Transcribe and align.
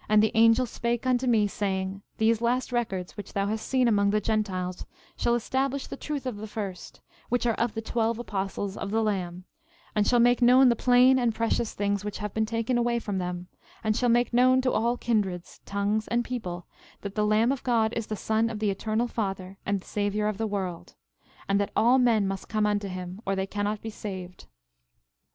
13:40 0.00 0.04
And 0.10 0.22
the 0.22 0.32
angel 0.36 0.66
spake 0.66 1.06
unto 1.06 1.26
me, 1.26 1.46
saying: 1.46 2.02
These 2.18 2.42
last 2.42 2.72
records, 2.72 3.16
which 3.16 3.32
thou 3.32 3.46
hast 3.46 3.66
seen 3.66 3.88
among 3.88 4.10
the 4.10 4.20
Gentiles, 4.20 4.84
shall 5.16 5.34
establish 5.34 5.86
the 5.86 5.96
truth 5.96 6.26
of 6.26 6.36
the 6.36 6.46
first, 6.46 7.00
which 7.30 7.46
are 7.46 7.54
of 7.54 7.72
the 7.72 7.80
twelve 7.80 8.18
apostles 8.18 8.76
of 8.76 8.90
the 8.90 9.02
Lamb, 9.02 9.44
and 9.94 10.06
shall 10.06 10.20
make 10.20 10.42
known 10.42 10.68
the 10.68 10.76
plain 10.76 11.18
and 11.18 11.34
precious 11.34 11.72
things 11.72 12.04
which 12.04 12.18
have 12.18 12.34
been 12.34 12.44
taken 12.44 12.76
away 12.76 12.98
from 12.98 13.16
them; 13.16 13.48
and 13.82 13.96
shall 13.96 14.10
make 14.10 14.34
known 14.34 14.60
to 14.60 14.72
all 14.72 14.98
kindreds, 14.98 15.62
tongues, 15.64 16.06
and 16.08 16.22
people, 16.22 16.66
that 17.00 17.14
the 17.14 17.24
Lamb 17.24 17.50
of 17.50 17.62
God 17.64 17.94
is 17.94 18.08
the 18.08 18.14
Son 18.14 18.50
of 18.50 18.58
the 18.58 18.68
Eternal 18.68 19.06
Father, 19.08 19.56
and 19.64 19.80
the 19.80 19.86
Savior 19.86 20.28
of 20.28 20.36
the 20.36 20.46
world; 20.46 20.96
and 21.48 21.58
that 21.58 21.72
all 21.74 21.98
men 21.98 22.28
must 22.28 22.50
come 22.50 22.66
unto 22.66 22.88
him, 22.88 23.22
or 23.24 23.34
they 23.34 23.46
cannot 23.46 23.80
be 23.80 23.88
saved. 23.88 24.48